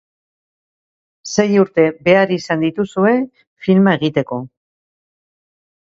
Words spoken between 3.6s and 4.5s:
filma egiteko.